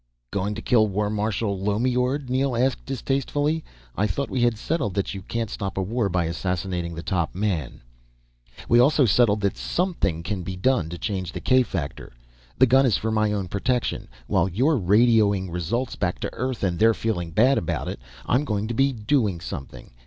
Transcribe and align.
"Going 0.31 0.55
to 0.55 0.63
kill 0.63 0.87
War 0.87 1.11
Marshal 1.11 1.59
Lommeord?" 1.59 2.27
Neel 2.27 2.55
asked 2.57 2.85
distastefully. 2.87 3.63
"I 3.95 4.07
thought 4.07 4.31
we 4.31 4.41
had 4.41 4.57
settled 4.57 4.95
that 4.95 5.13
you 5.13 5.21
can't 5.21 5.47
stop 5.51 5.77
a 5.77 5.81
war 5.83 6.09
by 6.09 6.25
assassinating 6.25 6.95
the 6.95 7.03
top 7.03 7.35
man." 7.35 7.81
"We 8.67 8.79
also 8.79 9.05
settled 9.05 9.41
that 9.41 9.55
something 9.57 10.23
can 10.23 10.41
be 10.41 10.55
done 10.55 10.89
to 10.89 10.97
change 10.97 11.31
the 11.33 11.39
k 11.39 11.61
factor. 11.61 12.13
The 12.57 12.65
gun 12.65 12.87
is 12.87 12.97
for 12.97 13.11
my 13.11 13.31
own 13.31 13.47
protection. 13.47 14.07
While 14.25 14.49
you're 14.49 14.79
radioing 14.79 15.51
results 15.53 15.95
back 15.95 16.19
to 16.21 16.33
Earth 16.33 16.63
and 16.63 16.79
they're 16.79 16.95
feeling 16.95 17.29
bad 17.29 17.59
about 17.59 17.87
it, 17.87 17.99
I'm 18.25 18.43
going 18.43 18.67
to 18.69 18.73
be 18.73 18.91
doing 18.93 19.39
something. 19.39 19.91